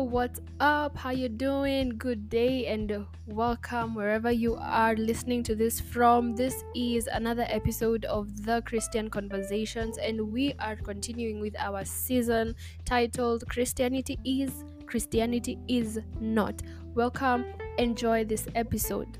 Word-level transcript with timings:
What's 0.00 0.40
up? 0.60 0.94
How 0.94 1.10
you 1.10 1.30
doing? 1.30 1.96
Good 1.96 2.28
day 2.28 2.66
and 2.66 3.06
welcome 3.26 3.94
wherever 3.94 4.30
you 4.30 4.54
are 4.56 4.94
listening 4.94 5.42
to 5.44 5.54
this 5.54 5.80
from. 5.80 6.36
This 6.36 6.64
is 6.74 7.06
another 7.06 7.46
episode 7.48 8.04
of 8.04 8.44
The 8.44 8.62
Christian 8.66 9.08
Conversations 9.08 9.96
and 9.96 10.30
we 10.30 10.52
are 10.58 10.76
continuing 10.76 11.40
with 11.40 11.56
our 11.58 11.82
season 11.86 12.54
titled 12.84 13.44
Christianity 13.48 14.18
is 14.22 14.64
Christianity 14.84 15.58
is 15.66 15.98
not. 16.20 16.60
Welcome. 16.94 17.46
Enjoy 17.78 18.22
this 18.22 18.48
episode. 18.54 19.16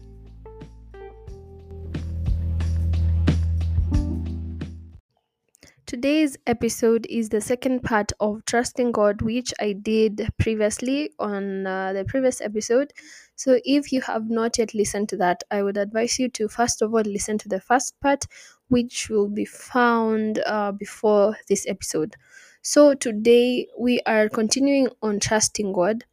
Today's 5.87 6.37
episode 6.48 7.06
is 7.09 7.29
the 7.29 7.41
second 7.41 7.84
part 7.84 8.10
of 8.19 8.45
Trusting 8.45 8.91
God, 8.91 9.23
which 9.23 9.55
I 9.60 9.73
did 9.73 10.29
previously 10.37 11.12
on 11.20 11.65
uh, 11.65 11.93
the 11.93 12.05
previous 12.05 12.41
episode. 12.41 12.93
So, 13.37 13.60
if 13.65 13.93
you 13.93 14.01
have 14.01 14.29
not 14.29 14.59
yet 14.59 14.74
listened 14.74 15.09
to 15.10 15.16
that, 15.19 15.45
I 15.48 15.62
would 15.62 15.77
advise 15.77 16.19
you 16.19 16.29
to 16.30 16.48
first 16.48 16.83
of 16.83 16.93
all 16.93 17.02
listen 17.02 17.38
to 17.38 17.48
the 17.48 17.60
first 17.60 17.95
part, 18.01 18.24
which 18.66 19.09
will 19.09 19.29
be 19.29 19.45
found 19.45 20.41
uh, 20.45 20.73
before 20.73 21.37
this 21.48 21.65
episode. 21.69 22.16
So, 22.62 22.95
today 22.95 23.68
we 23.79 24.01
are 24.07 24.29
continuing 24.29 24.88
on 25.02 25.21
Trusting 25.21 25.73
God. 25.73 26.05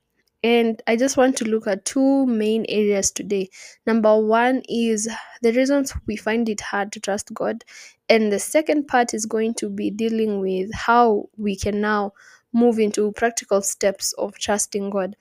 And 0.43 0.81
I 0.87 0.97
just 0.97 1.15
want 1.15 1.37
to 1.37 1.45
look 1.45 1.67
at 1.67 1.85
two 1.85 2.25
main 2.25 2.65
areas 2.67 3.11
today. 3.11 3.49
Number 3.87 4.19
one 4.19 4.61
is 4.67 5.07
the 5.41 5.53
reasons 5.53 5.93
we 6.05 6.17
find 6.17 6.49
it 6.49 6.59
hard 6.59 6.91
to 6.91 6.99
trust 6.99 7.33
God. 7.33 7.63
And 8.09 8.31
the 8.31 8.39
second 8.39 8.87
part 8.87 9.13
is 9.13 9.25
going 9.25 9.55
to 9.55 9.69
be 9.69 9.89
dealing 9.89 10.39
with 10.39 10.73
how 10.73 11.29
we 11.37 11.55
can 11.55 11.81
now 11.81 12.13
move 12.53 12.79
into 12.79 13.11
practical 13.13 13.61
steps 13.61 14.13
of 14.13 14.37
trusting 14.37 14.89
God. 14.89 15.15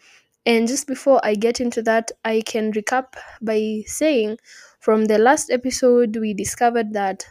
And 0.44 0.66
just 0.68 0.86
before 0.86 1.20
I 1.24 1.34
get 1.34 1.60
into 1.60 1.82
that, 1.82 2.10
I 2.24 2.42
can 2.42 2.72
recap 2.72 3.14
by 3.40 3.82
saying 3.86 4.38
from 4.80 5.06
the 5.06 5.18
last 5.18 5.50
episode, 5.50 6.16
we 6.16 6.34
discovered 6.34 6.92
that 6.94 7.26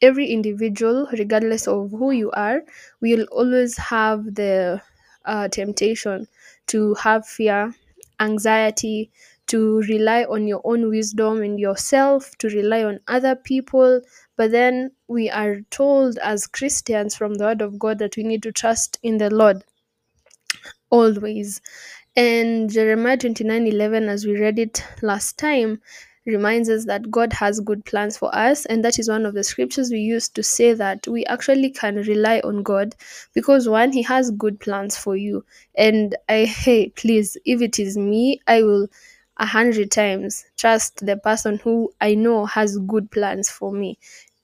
every 0.00 0.26
individual, 0.28 1.08
regardless 1.12 1.66
of 1.68 1.90
who 1.90 2.10
you 2.10 2.30
are, 2.32 2.62
will 3.00 3.24
always 3.32 3.76
have 3.78 4.34
the 4.34 4.80
uh, 5.24 5.48
temptation 5.48 6.28
to 6.68 6.94
have 6.94 7.26
fear, 7.26 7.74
anxiety, 8.20 9.10
to 9.52 9.82
rely 9.82 10.24
on 10.24 10.46
your 10.46 10.62
own 10.64 10.88
wisdom 10.88 11.42
and 11.42 11.60
yourself, 11.60 12.34
to 12.38 12.48
rely 12.48 12.82
on 12.82 12.98
other 13.06 13.36
people. 13.36 14.00
But 14.38 14.50
then 14.50 14.92
we 15.08 15.28
are 15.28 15.60
told 15.68 16.16
as 16.18 16.46
Christians 16.46 17.14
from 17.14 17.34
the 17.34 17.44
Word 17.44 17.60
of 17.60 17.78
God 17.78 17.98
that 17.98 18.16
we 18.16 18.22
need 18.22 18.42
to 18.44 18.52
trust 18.52 18.98
in 19.02 19.18
the 19.18 19.28
Lord 19.28 19.62
always. 20.88 21.60
And 22.16 22.70
Jeremiah 22.70 23.18
29 23.18 23.66
11, 23.66 24.08
as 24.08 24.24
we 24.24 24.40
read 24.40 24.58
it 24.58 24.82
last 25.02 25.36
time, 25.36 25.82
reminds 26.24 26.70
us 26.70 26.86
that 26.86 27.10
God 27.10 27.34
has 27.34 27.60
good 27.60 27.84
plans 27.84 28.16
for 28.16 28.34
us. 28.34 28.64
And 28.64 28.82
that 28.86 28.98
is 28.98 29.10
one 29.10 29.26
of 29.26 29.34
the 29.34 29.44
scriptures 29.44 29.90
we 29.90 29.98
use 29.98 30.30
to 30.30 30.42
say 30.42 30.72
that 30.72 31.06
we 31.06 31.26
actually 31.26 31.68
can 31.68 31.96
rely 31.96 32.40
on 32.40 32.62
God 32.62 32.94
because 33.34 33.68
one, 33.68 33.92
He 33.92 34.00
has 34.00 34.30
good 34.30 34.60
plans 34.60 34.96
for 34.96 35.14
you. 35.14 35.44
And 35.74 36.16
I, 36.30 36.46
hey, 36.46 36.88
please, 36.88 37.36
if 37.44 37.60
it 37.60 37.78
is 37.78 37.98
me, 37.98 38.40
I 38.46 38.62
will 38.62 38.88
a 39.42 39.46
hundred 39.46 39.90
times 39.90 40.46
trust 40.56 41.04
the 41.04 41.18
person 41.18 41.58
who 41.58 41.92
I 42.00 42.14
know 42.14 42.46
has 42.46 42.78
good 42.78 43.10
plans 43.10 43.50
for 43.50 43.72
me. 43.72 43.98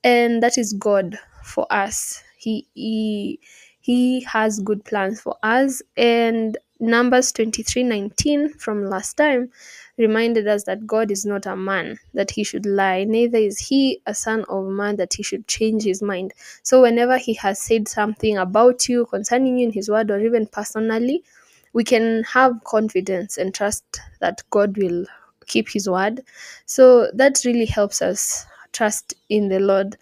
And 0.04 0.42
that 0.42 0.58
is 0.58 0.74
God 0.74 1.18
for 1.44 1.66
us. 1.72 2.22
He, 2.36 2.66
he, 2.74 3.41
he 3.80 4.22
has 4.22 4.60
good 4.60 4.84
plans 4.84 5.20
for 5.20 5.36
us. 5.42 5.82
And 5.96 6.58
Numbers 6.80 7.32
23 7.32 7.84
19 7.84 8.50
from 8.54 8.84
last 8.86 9.16
time 9.16 9.50
reminded 9.97 10.47
us 10.48 10.64
that 10.64 10.86
God 10.86 11.10
is 11.10 11.26
not 11.26 11.47
a 11.47 11.56
man 11.56 11.98
that 12.15 12.30
he 12.32 12.44
should 12.44 12.66
lie, 12.66 13.04
neither 13.04 13.38
is 13.38 13.59
he 13.59 14.00
a 14.06 14.15
son 14.15 14.44
of 14.48 14.66
man 14.66 14.97
that 14.97 15.15
he 15.15 15.22
should 15.25 15.48
change 15.48 15.82
his 15.84 16.03
mind. 16.03 16.32
So, 16.62 16.82
whenever 16.82 17.19
he 17.19 17.34
has 17.34 17.59
said 17.60 17.88
something 17.88 18.38
about 18.38 18.88
you, 18.88 19.06
concerning 19.06 19.59
you 19.59 19.66
in 19.69 19.72
his 19.72 19.88
word, 19.91 20.10
or 20.10 20.20
even 20.20 20.47
personally, 20.47 21.25
we 21.72 21.84
can 21.84 22.24
have 22.24 22.52
confidence 22.64 23.38
and 23.38 23.54
trust 23.54 24.00
that 24.20 24.42
God 24.50 24.76
will 24.76 25.06
keep 25.46 25.68
his 25.68 25.88
word. 25.88 26.22
So, 26.66 27.10
that 27.14 27.42
really 27.44 27.66
helps 27.66 28.02
us 28.02 28.46
trust 28.72 29.14
in 29.28 29.48
the 29.48 29.58
Lord. 29.60 29.96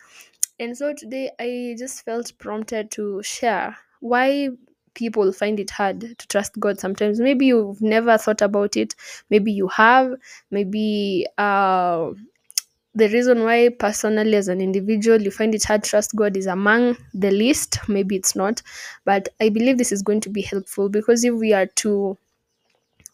And 0.58 0.76
so 0.76 0.94
today 0.94 1.30
I 1.38 1.76
just 1.78 2.04
felt 2.04 2.32
prompted 2.38 2.90
to 2.92 3.22
share 3.22 3.76
why 4.00 4.50
people 4.94 5.30
find 5.32 5.60
it 5.60 5.70
hard 5.70 6.00
to 6.00 6.28
trust 6.28 6.58
God 6.58 6.80
sometimes. 6.80 7.20
Maybe 7.20 7.46
you've 7.46 7.82
never 7.82 8.16
thought 8.16 8.40
about 8.40 8.76
it, 8.76 8.94
maybe 9.28 9.52
you 9.52 9.68
have, 9.68 10.12
maybe 10.50 11.26
uh, 11.36 12.10
the 12.96 13.08
reason 13.10 13.44
why 13.44 13.68
personally 13.68 14.34
as 14.34 14.48
an 14.48 14.60
individual 14.60 15.20
you 15.20 15.30
find 15.30 15.54
it 15.54 15.64
hard 15.64 15.84
to 15.84 15.90
trust 15.90 16.16
God 16.16 16.36
is 16.36 16.46
among 16.46 16.96
the 17.14 17.30
list. 17.30 17.78
Maybe 17.88 18.16
it's 18.16 18.34
not, 18.34 18.62
but 19.04 19.28
I 19.40 19.50
believe 19.50 19.78
this 19.78 19.92
is 19.92 20.02
going 20.02 20.20
to 20.22 20.30
be 20.30 20.42
helpful 20.42 20.88
because 20.88 21.24
if 21.24 21.34
we 21.34 21.52
are 21.52 21.66
to 21.66 22.16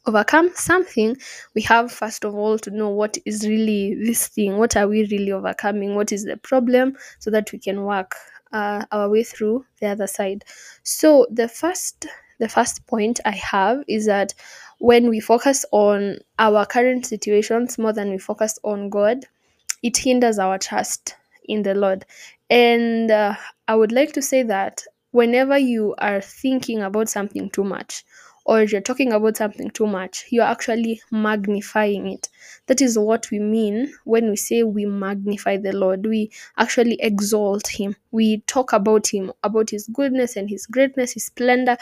overcome 0.07 0.51
something, 0.55 1.17
we 1.55 1.63
have 1.63 1.93
first 1.93 2.25
of 2.25 2.35
all 2.35 2.59
to 2.59 2.71
know 2.71 2.89
what 2.89 3.19
is 3.25 3.47
really 3.47 3.95
this 3.95 4.29
thing. 4.29 4.59
What 4.59 4.77
are 4.77 4.89
we 4.89 5.07
really 5.11 5.33
overcoming? 5.33 5.95
What 5.95 6.13
is 6.13 6.25
the 6.25 6.37
problem 6.37 6.97
so 7.19 7.31
that 7.31 7.53
we 7.53 7.59
can 7.59 7.85
work 7.85 8.15
uh, 8.53 8.85
our 8.93 9.09
way 9.09 9.25
through 9.25 9.65
the 9.81 9.89
other 9.89 10.07
side. 10.07 10.45
So 10.83 11.27
the 11.31 11.49
first 11.49 12.07
the 12.39 12.49
first 12.49 12.87
point 12.87 13.21
I 13.25 13.33
have 13.33 13.85
is 13.89 14.07
that 14.07 14.35
when 14.79 15.09
we 15.09 15.21
focus 15.21 15.65
on 15.71 16.19
our 16.39 16.67
current 16.67 17.07
situations 17.07 17.79
more 17.79 17.93
than 17.93 18.11
we 18.11 18.19
focus 18.19 18.59
on 18.65 18.89
God, 18.91 19.25
it 19.83 19.97
hinders 19.99 20.39
our 20.39 20.59
trust 20.59 21.17
in 21.45 21.63
the 21.63 21.75
Lord. 21.75 22.05
And 22.51 23.11
uh, 23.11 23.37
I 23.69 23.75
would 23.75 23.93
like 23.93 24.13
to 24.15 24.23
say 24.23 24.43
that 24.45 24.83
whenever 25.11 25.59
you 25.59 25.95
are 25.99 26.21
thinking 26.21 26.83
about 26.83 27.09
something 27.09 27.51
too 27.51 27.65
much, 27.65 28.05
or 28.45 28.63
you're 28.63 28.81
talking 28.81 29.13
about 29.13 29.37
something 29.37 29.71
too 29.71 29.87
much, 29.87 30.25
you're 30.31 30.45
actually 30.45 31.01
magnifying 31.13 32.09
it. 32.09 32.29
That 32.67 32.81
is 32.81 32.99
what 32.99 33.31
we 33.31 33.39
mean 33.39 33.95
when 34.05 34.29
we 34.31 34.37
say 34.37 34.65
we 34.65 34.85
magnify 34.85 35.59
the 35.59 35.73
Lord. 35.73 36.05
We 36.05 36.33
actually 36.59 36.97
exalt 37.01 37.69
Him. 37.69 37.95
We 38.11 38.41
talk 38.49 38.73
about 38.73 39.07
Him, 39.15 39.33
about 39.45 39.71
His 39.71 39.87
goodness 39.87 40.35
and 40.37 40.51
His 40.51 40.67
greatness, 40.67 41.13
His 41.13 41.27
splendor. 41.27 41.77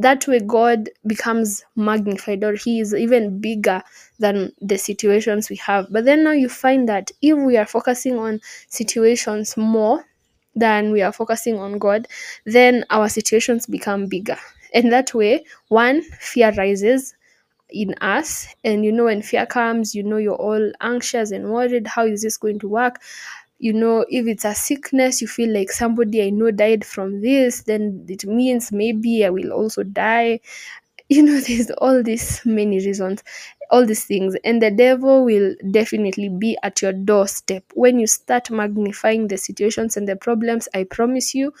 That 0.00 0.26
way, 0.26 0.40
God 0.40 0.88
becomes 1.06 1.64
magnified, 1.76 2.42
or 2.44 2.54
He 2.54 2.80
is 2.80 2.94
even 2.94 3.40
bigger 3.40 3.82
than 4.18 4.52
the 4.60 4.78
situations 4.78 5.50
we 5.50 5.56
have. 5.56 5.86
But 5.90 6.04
then 6.06 6.24
now 6.24 6.32
you 6.32 6.48
find 6.48 6.88
that 6.88 7.10
if 7.22 7.36
we 7.38 7.56
are 7.56 7.66
focusing 7.66 8.18
on 8.18 8.40
situations 8.68 9.56
more 9.56 10.04
than 10.56 10.90
we 10.92 11.02
are 11.02 11.12
focusing 11.12 11.58
on 11.58 11.78
God, 11.78 12.08
then 12.46 12.84
our 12.90 13.08
situations 13.08 13.66
become 13.66 14.06
bigger. 14.06 14.38
And 14.74 14.92
that 14.92 15.14
way 15.14 15.44
one 15.68 16.02
fear 16.02 16.52
rises 16.56 17.14
in 17.70 17.94
us. 18.00 18.48
And 18.64 18.84
you 18.84 18.92
know 18.92 19.04
when 19.04 19.22
fear 19.22 19.46
comes 19.46 19.94
you 19.94 20.02
know 20.02 20.18
you're 20.18 20.34
all 20.36 20.72
anxious 20.80 21.30
and 21.32 21.50
worried. 21.50 21.86
How 21.88 22.06
is 22.06 22.22
this 22.22 22.36
going 22.36 22.58
to 22.60 22.68
work 22.68 23.00
you 23.60 23.72
know 23.72 24.04
if 24.08 24.26
it's 24.26 24.44
a 24.46 24.54
sickness 24.54 25.22
you 25.22 25.28
feel 25.28 25.52
like 25.52 25.70
somebody 25.70 26.22
i 26.22 26.30
know 26.30 26.50
died 26.50 26.84
from 26.84 27.20
this 27.20 27.62
then 27.64 28.04
it 28.08 28.24
means 28.26 28.72
maybe 28.72 29.24
i 29.24 29.30
will 29.30 29.52
also 29.52 29.82
die 29.84 30.40
you 31.08 31.22
know 31.22 31.40
there's 31.48 31.70
all 31.78 32.02
these 32.02 32.40
many 32.44 32.76
reasons 32.84 33.22
all 33.70 33.86
these 33.86 34.04
things 34.04 34.34
and 34.44 34.60
the 34.60 34.70
devil 34.70 35.24
will 35.24 35.54
definitely 35.70 36.28
be 36.28 36.56
at 36.64 36.82
your 36.82 36.92
doorstep 36.92 37.64
when 37.74 38.00
you 38.00 38.06
start 38.06 38.50
magnifying 38.50 39.28
the 39.28 39.36
situations 39.38 39.96
and 39.96 40.08
the 40.08 40.16
problems 40.16 40.68
i 40.74 40.82
promise 40.84 41.34
you 41.34 41.52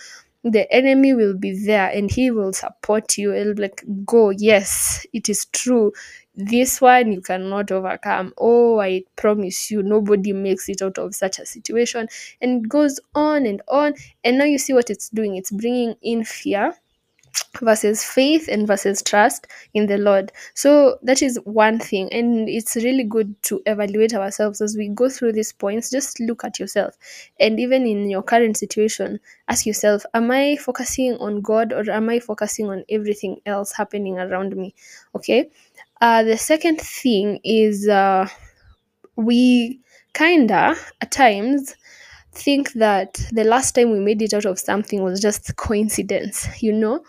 the 0.42 0.70
enemy 0.72 1.12
will 1.14 1.34
be 1.36 1.52
there 1.66 1.90
and 1.90 2.10
he 2.10 2.30
will 2.30 2.52
support 2.54 3.18
you. 3.18 3.32
Be 3.32 3.60
like, 3.62 3.84
go, 4.06 4.30
yes, 4.30 5.06
it 5.12 5.28
is 5.28 5.44
true. 5.52 5.92
This 6.34 6.80
one 6.80 7.12
you 7.12 7.20
cannot 7.20 7.70
overcome. 7.70 8.32
Oh, 8.38 8.80
I 8.80 9.04
promise 9.16 9.70
you, 9.70 9.82
nobody 9.82 10.32
makes 10.32 10.68
it 10.68 10.82
out 10.82 10.98
of 10.98 11.14
such 11.14 11.38
a 11.38 11.46
situation. 11.46 12.08
And 12.40 12.64
it 12.64 12.68
goes 12.68 12.98
on 13.14 13.46
and 13.46 13.62
on. 13.68 13.94
And 14.24 14.38
now 14.38 14.44
you 14.44 14.58
see 14.58 14.72
what 14.72 14.90
it's 14.90 15.08
doing. 15.10 15.36
It's 15.36 15.50
bringing 15.50 15.94
in 16.02 16.24
fear 16.24 16.74
versus 17.60 18.04
faith 18.04 18.48
and 18.48 18.66
versus 18.66 19.02
trust 19.02 19.46
in 19.74 19.86
the 19.86 19.98
Lord. 19.98 20.32
So 20.54 20.98
that 21.02 21.22
is 21.22 21.38
one 21.44 21.78
thing. 21.78 22.12
And 22.12 22.48
it's 22.48 22.76
really 22.76 23.04
good 23.04 23.34
to 23.44 23.60
evaluate 23.66 24.14
ourselves 24.14 24.60
as 24.60 24.76
we 24.76 24.88
go 24.88 25.08
through 25.08 25.32
these 25.32 25.52
points. 25.52 25.90
Just 25.90 26.20
look 26.20 26.44
at 26.44 26.58
yourself. 26.58 26.96
And 27.38 27.58
even 27.60 27.86
in 27.86 28.08
your 28.10 28.22
current 28.22 28.56
situation, 28.56 29.20
ask 29.48 29.66
yourself, 29.66 30.04
am 30.14 30.30
I 30.30 30.56
focusing 30.56 31.14
on 31.18 31.40
God 31.40 31.72
or 31.72 31.90
am 31.90 32.08
I 32.08 32.20
focusing 32.20 32.68
on 32.68 32.84
everything 32.88 33.40
else 33.46 33.72
happening 33.72 34.18
around 34.18 34.56
me? 34.56 34.74
Okay. 35.14 35.50
Uh, 36.00 36.22
the 36.22 36.36
second 36.36 36.80
thing 36.80 37.40
is 37.44 37.88
uh, 37.88 38.26
we 39.16 39.80
kinda 40.14 40.74
at 41.00 41.10
times 41.12 41.74
think 42.32 42.72
that 42.74 43.14
the 43.32 43.44
last 43.44 43.74
time 43.74 43.90
we 43.92 44.00
made 44.00 44.22
it 44.22 44.34
out 44.34 44.44
of 44.46 44.58
something 44.58 45.02
was 45.02 45.20
just 45.20 45.56
coincidence, 45.56 46.48
you 46.62 46.72
know? 46.72 47.02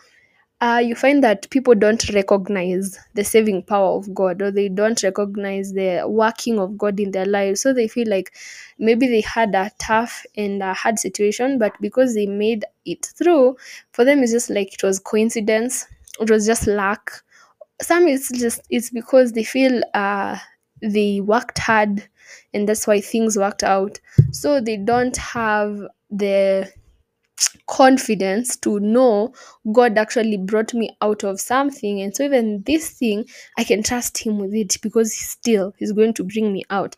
Uh, 0.62 0.80
you 0.84 0.96
find 0.96 1.24
that 1.24 1.50
people 1.50 1.74
don't 1.74 2.08
recognize 2.14 2.98
the 3.16 3.24
saving 3.24 3.64
power 3.64 3.98
of 3.98 4.14
God 4.14 4.42
or 4.44 4.52
they 4.52 4.70
don't 4.70 5.02
recognize 5.02 5.74
the 5.74 6.04
working 6.08 6.60
of 6.60 6.78
God 6.78 7.00
in 7.00 7.12
their 7.12 7.26
lives. 7.26 7.62
So 7.62 7.74
they 7.74 7.88
feel 7.88 8.08
like 8.08 8.32
maybe 8.78 9.08
they 9.08 9.22
had 9.22 9.56
a 9.56 9.72
tough 9.80 10.24
and 10.38 10.62
a 10.62 10.74
hard 10.76 11.00
situation, 11.00 11.58
but 11.58 11.74
because 11.82 12.14
they 12.14 12.28
made 12.28 12.64
it 12.86 13.08
through, 13.18 13.58
for 13.92 14.06
them 14.06 14.22
it's 14.22 14.32
just 14.32 14.52
like 14.52 14.74
it 14.76 14.84
was 14.84 15.00
coincidence, 15.00 15.88
it 16.20 16.30
was 16.30 16.46
just 16.46 16.68
luck. 16.68 17.24
Some 17.82 18.08
it's 18.08 18.32
just 18.32 18.62
it's 18.70 18.90
because 18.92 19.32
they 19.34 19.44
feel 19.44 19.82
uh 19.94 20.38
they 20.82 21.22
worked 21.22 21.58
hard 21.60 22.08
and 22.54 22.68
that's 22.68 22.88
why 22.88 23.02
things 23.02 23.38
worked 23.38 23.64
out. 23.64 24.00
So 24.32 24.62
they 24.62 24.78
don't 24.78 25.18
have 25.18 25.80
the 26.10 26.72
confidence 27.68 28.56
to 28.58 28.80
know 28.80 29.34
God 29.72 29.98
actually 29.98 30.38
brought 30.38 30.74
me 30.74 30.96
out 31.02 31.24
of 31.24 31.40
something. 31.40 32.02
And 32.02 32.16
so 32.16 32.24
even 32.24 32.64
this 32.64 32.92
thing, 32.92 33.26
I 33.58 33.64
can 33.64 33.84
trust 33.84 34.18
him 34.18 34.40
with 34.40 34.54
it 34.54 34.78
because 34.82 35.14
still 35.14 35.74
he's 35.78 35.92
going 35.92 36.14
to 36.16 36.24
bring 36.24 36.52
me 36.54 36.64
out. 36.70 36.96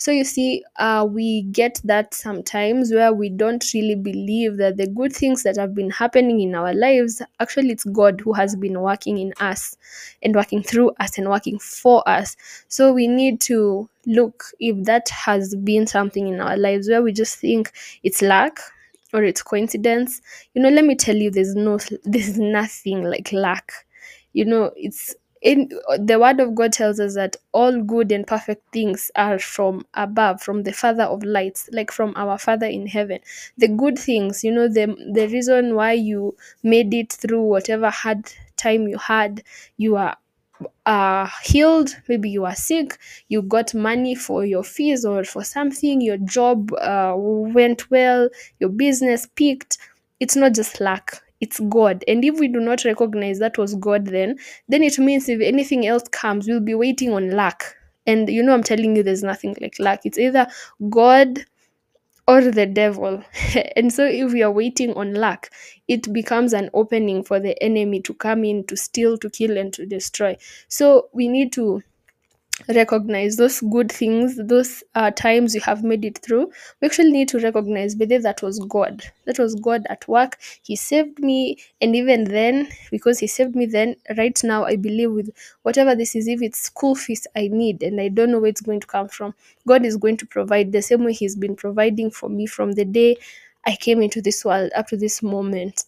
So 0.00 0.12
you 0.12 0.24
see, 0.24 0.64
uh, 0.76 1.06
we 1.06 1.42
get 1.42 1.78
that 1.84 2.14
sometimes 2.14 2.90
where 2.90 3.12
we 3.12 3.28
don't 3.28 3.62
really 3.74 3.96
believe 3.96 4.56
that 4.56 4.78
the 4.78 4.86
good 4.86 5.12
things 5.14 5.42
that 5.42 5.58
have 5.58 5.74
been 5.74 5.90
happening 5.90 6.40
in 6.40 6.54
our 6.54 6.72
lives, 6.72 7.20
actually 7.38 7.72
it's 7.72 7.84
God 7.84 8.18
who 8.22 8.32
has 8.32 8.56
been 8.56 8.80
working 8.80 9.18
in 9.18 9.34
us 9.40 9.76
and 10.22 10.34
working 10.34 10.62
through 10.62 10.92
us 11.00 11.18
and 11.18 11.28
working 11.28 11.58
for 11.58 12.02
us. 12.08 12.34
So 12.68 12.94
we 12.94 13.08
need 13.08 13.42
to 13.42 13.90
look 14.06 14.44
if 14.58 14.82
that 14.86 15.06
has 15.10 15.54
been 15.54 15.86
something 15.86 16.28
in 16.28 16.40
our 16.40 16.56
lives 16.56 16.88
where 16.88 17.02
we 17.02 17.12
just 17.12 17.36
think 17.36 17.70
it's 18.02 18.22
luck 18.22 18.58
or 19.12 19.24
it's 19.24 19.42
coincidence 19.42 20.20
you 20.54 20.62
know 20.62 20.68
let 20.68 20.84
me 20.84 20.94
tell 20.94 21.16
you 21.16 21.30
there's 21.30 21.54
no 21.54 21.78
there's 22.04 22.38
nothing 22.38 23.02
like 23.04 23.32
luck. 23.32 23.72
You 24.32 24.44
know 24.44 24.72
it's 24.76 25.14
in 25.42 25.70
the 25.98 26.18
word 26.18 26.38
of 26.38 26.54
god 26.54 26.70
tells 26.70 27.00
us 27.00 27.14
that 27.14 27.34
all 27.52 27.80
good 27.82 28.12
and 28.12 28.26
perfect 28.26 28.62
things 28.74 29.10
are 29.16 29.38
from 29.38 29.86
above 29.94 30.42
from 30.42 30.64
the 30.64 30.72
father 30.72 31.04
of 31.04 31.22
lights 31.24 31.68
like 31.72 31.90
from 31.90 32.12
our 32.16 32.36
father 32.38 32.66
in 32.66 32.86
heaven. 32.86 33.20
The 33.56 33.68
good 33.68 33.98
things 33.98 34.44
you 34.44 34.52
know 34.52 34.68
the 34.68 34.86
the 35.12 35.26
reason 35.28 35.74
why 35.74 35.92
you 35.92 36.36
made 36.62 36.92
it 36.92 37.12
through 37.12 37.42
whatever 37.42 37.88
hard 37.90 38.30
time 38.56 38.86
you 38.86 38.98
had 38.98 39.42
you 39.78 39.96
are 39.96 40.16
uh 40.86 41.28
healed. 41.44 41.90
Maybe 42.08 42.30
you 42.30 42.44
are 42.44 42.54
sick. 42.54 42.98
You 43.28 43.42
got 43.42 43.74
money 43.74 44.14
for 44.14 44.44
your 44.44 44.64
fees 44.64 45.04
or 45.04 45.24
for 45.24 45.44
something. 45.44 46.00
Your 46.00 46.18
job 46.18 46.72
uh, 46.74 47.14
went 47.16 47.90
well. 47.90 48.28
Your 48.58 48.70
business 48.70 49.26
peaked. 49.34 49.78
It's 50.20 50.36
not 50.36 50.54
just 50.54 50.80
luck. 50.80 51.22
It's 51.40 51.60
god. 51.60 52.04
And 52.06 52.24
if 52.24 52.38
we 52.38 52.48
do 52.48 52.60
not 52.60 52.84
recognize 52.84 53.38
that 53.38 53.56
was 53.58 53.74
god 53.76 54.06
then 54.06 54.38
then 54.68 54.82
it 54.82 54.98
means 54.98 55.28
if 55.28 55.40
anything 55.40 55.86
else 55.86 56.02
comes 56.10 56.46
we'll 56.46 56.60
be 56.60 56.74
waiting 56.74 57.12
on 57.12 57.30
luck. 57.30 57.64
And 58.06 58.28
you 58.28 58.42
know 58.42 58.54
i'm 58.54 58.62
telling 58.62 58.96
you 58.96 59.02
there's 59.02 59.22
nothing 59.22 59.56
like 59.60 59.76
luck. 59.78 60.00
It's 60.04 60.18
either 60.18 60.46
god 60.90 61.44
or 62.28 62.40
the 62.42 62.66
devil. 62.66 63.22
and 63.76 63.92
so, 63.92 64.04
if 64.04 64.32
we 64.32 64.42
are 64.42 64.50
waiting 64.52 64.92
on 64.94 65.14
luck, 65.14 65.50
it 65.88 66.12
becomes 66.12 66.52
an 66.52 66.70
opening 66.74 67.22
for 67.24 67.40
the 67.40 67.60
enemy 67.62 68.00
to 68.02 68.14
come 68.14 68.44
in 68.44 68.64
to 68.66 68.76
steal, 68.76 69.18
to 69.18 69.30
kill, 69.30 69.56
and 69.56 69.72
to 69.74 69.86
destroy. 69.86 70.36
So, 70.68 71.08
we 71.12 71.28
need 71.28 71.52
to 71.54 71.82
recognize 72.68 73.36
those 73.36 73.60
good 73.60 73.90
things, 73.90 74.36
those 74.36 74.82
uh, 74.94 75.10
times 75.10 75.54
you 75.54 75.60
have 75.62 75.82
made 75.82 76.04
it 76.04 76.18
through. 76.18 76.50
We 76.80 76.86
actually 76.86 77.10
need 77.12 77.28
to 77.28 77.38
recognize 77.40 77.96
whether 77.96 78.18
that 78.20 78.42
was 78.42 78.58
God. 78.68 79.02
That 79.26 79.38
was 79.38 79.54
God 79.54 79.86
at 79.88 80.06
work. 80.08 80.38
He 80.62 80.76
saved 80.76 81.18
me. 81.18 81.58
And 81.80 81.96
even 81.96 82.24
then, 82.24 82.68
because 82.90 83.18
He 83.18 83.26
saved 83.26 83.56
me 83.56 83.66
then, 83.66 83.96
right 84.16 84.38
now, 84.44 84.64
I 84.64 84.76
believe 84.76 85.12
with 85.12 85.30
whatever 85.62 85.94
this 85.94 86.14
is, 86.14 86.28
if 86.28 86.42
it's 86.42 86.60
school 86.60 86.94
fees 86.94 87.26
I 87.36 87.48
need 87.48 87.82
and 87.82 88.00
I 88.00 88.08
don't 88.08 88.30
know 88.30 88.38
where 88.40 88.50
it's 88.50 88.60
going 88.60 88.80
to 88.80 88.86
come 88.86 89.08
from, 89.08 89.34
God 89.66 89.84
is 89.84 89.96
going 89.96 90.16
to 90.18 90.26
provide 90.26 90.72
the 90.72 90.82
same 90.82 91.04
way 91.04 91.12
He's 91.12 91.36
been 91.36 91.56
providing 91.56 92.10
for 92.10 92.28
me 92.28 92.46
from 92.46 92.72
the 92.72 92.84
day 92.84 93.16
I 93.66 93.76
came 93.76 94.00
into 94.02 94.22
this 94.22 94.44
world 94.44 94.70
up 94.74 94.88
to 94.88 94.96
this 94.96 95.22
moment. 95.22 95.84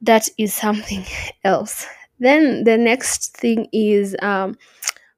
That 0.00 0.28
is 0.38 0.52
something 0.54 1.04
else. 1.44 1.86
Then 2.18 2.64
the 2.64 2.76
next 2.78 3.36
thing 3.36 3.68
is 3.72 4.16
um, 4.22 4.56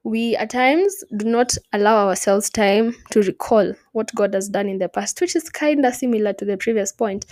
we 0.05 0.37
at 0.37 0.51
times 0.51 1.03
do 1.17 1.25
not 1.25 1.57
allow 1.73 2.09
ourselves 2.09 2.51
time 2.51 2.95
to 3.11 3.23
recall 3.23 3.73
what 3.93 4.15
God 4.15 4.35
has 4.35 4.51
done 4.51 4.69
in 4.69 4.79
the 4.79 4.89
past, 4.89 5.19
which 5.21 5.35
is 5.35 5.49
kind 5.49 5.85
of 5.85 5.95
similar 5.95 6.35
to 6.35 6.45
the 6.45 6.59
previous 6.59 6.93
point. 6.93 7.25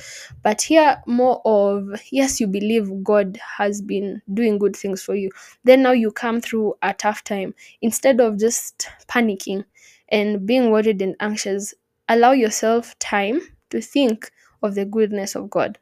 But 0.42 0.62
here, 0.62 1.02
more 1.06 1.42
of 1.44 2.00
yes, 2.10 2.40
you 2.40 2.46
believe 2.46 3.04
God 3.04 3.38
has 3.58 3.82
been 3.82 4.22
doing 4.32 4.58
good 4.58 4.74
things 4.74 5.02
for 5.02 5.14
you. 5.14 5.30
Then 5.64 5.82
now 5.82 5.92
you 5.92 6.10
come 6.10 6.40
through 6.40 6.74
a 6.80 6.94
tough 6.94 7.22
time. 7.24 7.54
Instead 7.82 8.20
of 8.20 8.38
just 8.38 8.88
panicking 9.06 9.64
and 10.08 10.46
being 10.46 10.70
worried 10.70 11.02
and 11.02 11.14
anxious, 11.20 11.74
allow 12.08 12.32
yourself 12.32 12.98
time 12.98 13.42
to 13.68 13.82
think 13.82 14.30
of 14.62 14.74
the 14.74 14.86
goodness 14.86 15.34
of 15.34 15.50
God 15.50 15.78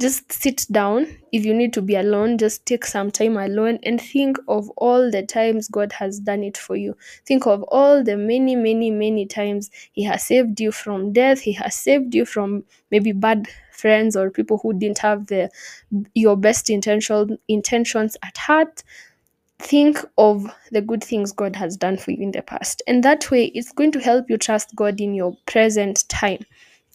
just 0.00 0.32
sit 0.32 0.66
down. 0.72 1.06
If 1.32 1.44
you 1.44 1.54
need 1.54 1.72
to 1.74 1.82
be 1.82 1.94
alone 1.96 2.38
just 2.38 2.66
take 2.66 2.84
some 2.84 3.10
time 3.10 3.36
alone 3.36 3.78
and 3.84 4.00
think 4.00 4.38
of 4.48 4.68
all 4.76 5.10
the 5.10 5.22
times 5.22 5.68
god 5.68 5.92
has 5.92 6.18
done 6.20 6.42
it 6.42 6.56
for 6.56 6.76
you. 6.76 6.96
Think 7.26 7.46
of 7.46 7.62
all 7.64 8.02
the 8.02 8.16
many 8.16 8.56
many 8.56 8.90
many 8.90 9.26
times 9.26 9.70
he 9.92 10.02
has 10.04 10.24
saved 10.24 10.60
you 10.60 10.72
from 10.72 11.12
death 11.12 11.40
he 11.40 11.52
has 11.52 11.74
saved 11.76 12.14
you 12.14 12.24
from 12.24 12.64
maybe 12.90 13.12
bad 13.12 13.48
friends 13.72 14.16
or 14.16 14.30
people 14.30 14.58
who 14.58 14.72
didn't 14.72 14.98
have 14.98 15.26
the 15.26 15.50
your 16.14 16.36
best 16.36 16.70
intention 16.70 17.38
intentions 17.48 18.16
at 18.22 18.36
heart. 18.36 18.82
Think 19.60 19.98
of 20.18 20.46
the 20.72 20.82
good 20.82 21.02
things 21.02 21.32
god 21.32 21.56
has 21.56 21.76
done 21.76 21.96
for 21.96 22.10
you 22.10 22.22
in 22.22 22.32
the 22.32 22.42
past. 22.42 22.82
And 22.88 23.02
that 23.04 23.30
way 23.30 23.46
it's 23.54 23.72
going 23.72 23.92
to 23.92 24.00
help 24.00 24.28
you 24.28 24.36
trust 24.38 24.74
god 24.76 25.00
in 25.00 25.14
your 25.14 25.36
present 25.46 26.08
time 26.08 26.40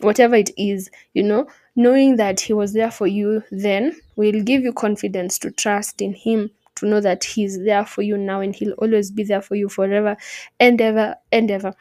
whatever 0.02 0.36
it 0.36 0.50
is 0.58 0.90
you 1.14 1.24
know 1.24 1.48
knowing 1.76 2.16
that 2.18 2.40
he 2.40 2.54
was 2.54 2.74
there 2.74 2.92
for 2.92 3.08
you 3.08 3.44
then 3.52 3.96
will 4.16 4.42
give 4.44 4.62
you 4.62 4.74
confidence 4.74 5.38
to 5.40 5.52
trust 5.52 6.02
in 6.02 6.14
him 6.14 6.50
to 6.76 6.86
know 6.88 7.02
that 7.02 7.24
he's 7.24 7.62
there 7.64 7.86
for 7.86 8.02
you 8.02 8.18
now 8.18 8.40
and 8.40 8.56
he'll 8.56 8.74
always 8.74 9.12
be 9.12 9.24
there 9.24 9.42
for 9.42 9.56
you 9.56 9.68
forever 9.68 10.16
and 10.62 10.80
ever 10.80 11.14
and 11.32 11.52
ever. 11.52 11.74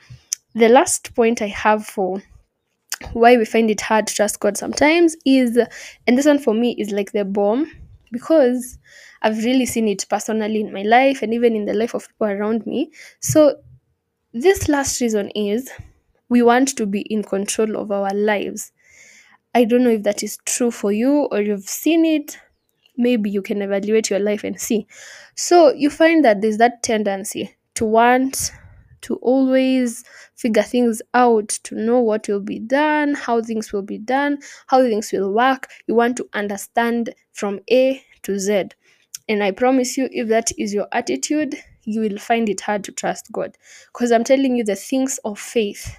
The 0.54 0.68
last 0.68 1.14
point 1.14 1.42
i 1.42 1.46
have 1.48 1.86
for 1.86 2.22
why 3.12 3.36
we 3.36 3.44
find 3.44 3.70
it 3.70 3.80
hard 3.80 4.06
to 4.06 4.14
trust 4.14 4.40
god 4.40 4.56
sometimes 4.56 5.16
is 5.24 5.56
and 6.06 6.18
this 6.18 6.26
one 6.26 6.38
for 6.38 6.54
me 6.54 6.74
is 6.78 6.90
like 6.90 7.12
the 7.12 7.24
bomb 7.24 7.70
because 8.10 8.78
i've 9.22 9.38
really 9.44 9.66
seen 9.66 9.86
it 9.88 10.04
personally 10.08 10.60
in 10.60 10.72
my 10.72 10.82
life 10.82 11.22
and 11.22 11.32
even 11.32 11.54
in 11.54 11.64
the 11.64 11.74
life 11.74 11.94
of 11.94 12.08
people 12.08 12.26
around 12.28 12.66
me. 12.66 12.90
So 13.20 13.56
this 14.34 14.68
last 14.68 15.00
reason 15.00 15.30
is 15.30 15.70
we 16.28 16.42
want 16.42 16.76
to 16.76 16.86
be 16.86 17.00
in 17.02 17.22
control 17.22 17.76
of 17.76 17.90
our 17.90 18.12
lives 18.14 18.72
I 19.54 19.64
don't 19.64 19.82
know 19.82 19.90
if 19.90 20.02
that 20.04 20.22
is 20.22 20.38
true 20.44 20.70
for 20.70 20.92
you 20.92 21.28
or 21.30 21.40
you've 21.40 21.68
seen 21.68 22.04
it. 22.04 22.38
Maybe 22.96 23.30
you 23.30 23.42
can 23.42 23.62
evaluate 23.62 24.10
your 24.10 24.18
life 24.18 24.44
and 24.44 24.60
see. 24.60 24.86
So 25.36 25.72
you 25.72 25.90
find 25.90 26.24
that 26.24 26.42
there's 26.42 26.58
that 26.58 26.82
tendency 26.82 27.56
to 27.74 27.84
want 27.84 28.52
to 29.00 29.14
always 29.16 30.04
figure 30.34 30.62
things 30.62 31.00
out, 31.14 31.48
to 31.64 31.76
know 31.76 32.00
what 32.00 32.28
will 32.28 32.40
be 32.40 32.58
done, 32.58 33.14
how 33.14 33.40
things 33.40 33.72
will 33.72 33.82
be 33.82 33.98
done, 33.98 34.38
how 34.66 34.82
things 34.82 35.12
will 35.12 35.32
work. 35.32 35.68
You 35.86 35.94
want 35.94 36.16
to 36.18 36.28
understand 36.34 37.14
from 37.32 37.60
A 37.70 38.02
to 38.22 38.38
Z. 38.38 38.70
And 39.28 39.42
I 39.42 39.52
promise 39.52 39.96
you, 39.96 40.08
if 40.10 40.28
that 40.28 40.50
is 40.58 40.74
your 40.74 40.88
attitude, 40.92 41.56
you 41.84 42.00
will 42.00 42.18
find 42.18 42.48
it 42.48 42.60
hard 42.60 42.84
to 42.84 42.92
trust 42.92 43.30
God. 43.32 43.56
Because 43.92 44.10
I'm 44.12 44.24
telling 44.24 44.56
you, 44.56 44.64
the 44.64 44.76
things 44.76 45.18
of 45.24 45.38
faith 45.38 45.96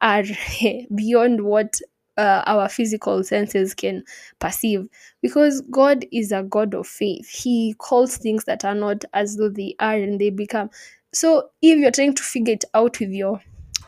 are 0.00 0.24
beyond 0.94 1.42
what 1.42 1.80
uh, 2.16 2.42
our 2.46 2.68
physical 2.68 3.22
senses 3.22 3.74
can 3.74 4.04
perceive 4.40 4.88
because 5.22 5.60
God 5.70 6.04
is 6.12 6.32
a 6.32 6.42
God 6.42 6.74
of 6.74 6.86
faith. 6.86 7.28
He 7.28 7.74
calls 7.78 8.16
things 8.16 8.44
that 8.44 8.64
are 8.64 8.74
not 8.74 9.04
as 9.14 9.36
though 9.36 9.48
they 9.48 9.76
are 9.78 9.94
and 9.94 10.20
they 10.20 10.30
become. 10.30 10.70
So 11.12 11.50
if 11.62 11.78
you're 11.78 11.92
trying 11.92 12.14
to 12.14 12.22
figure 12.22 12.54
it 12.54 12.64
out 12.74 12.98
with 13.00 13.10
your 13.10 13.40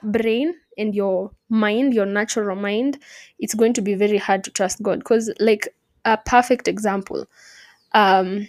brain 0.02 0.55
and 0.79 0.95
your 0.95 1.31
mind, 1.49 1.93
your 1.95 2.07
natural 2.07 2.57
mind, 2.57 2.99
it's 3.38 3.55
going 3.55 3.73
to 3.75 3.83
be 3.83 3.95
very 3.95 4.19
hard 4.19 4.45
to 4.45 4.50
trust 4.50 4.83
God 4.83 5.00
because, 5.00 5.31
like, 5.40 5.69
a 6.05 6.17
perfect 6.17 6.69
example, 6.69 7.26
um, 7.93 8.49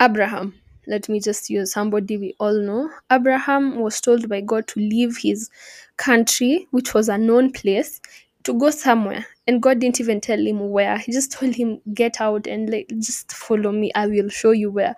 Abraham. 0.00 0.54
Let 0.88 1.08
me 1.08 1.20
just 1.20 1.50
use 1.50 1.72
somebody 1.72 2.16
we 2.18 2.34
all 2.40 2.58
know. 2.60 2.90
Abraham 3.12 3.78
was 3.80 4.00
told 4.00 4.28
by 4.28 4.40
God 4.40 4.66
to 4.68 4.80
leave 4.80 5.18
his 5.18 5.50
country, 5.96 6.66
which 6.72 6.94
was 6.94 7.08
a 7.08 7.18
known 7.18 7.52
place, 7.52 8.00
to 8.44 8.54
go 8.54 8.70
somewhere. 8.70 9.26
And 9.46 9.62
God 9.62 9.80
didn't 9.80 10.00
even 10.00 10.20
tell 10.20 10.38
him 10.40 10.70
where. 10.70 10.98
He 10.98 11.12
just 11.12 11.32
told 11.32 11.54
him, 11.54 11.80
get 11.94 12.20
out 12.20 12.46
and 12.46 12.70
like 12.70 12.88
just 12.98 13.32
follow 13.32 13.70
me. 13.72 13.92
I 13.94 14.06
will 14.08 14.28
show 14.30 14.52
you 14.52 14.70
where. 14.70 14.96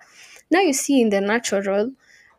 Now 0.49 0.61
you 0.61 0.73
see 0.73 1.01
in 1.01 1.09
the 1.09 1.21
natural, 1.21 1.91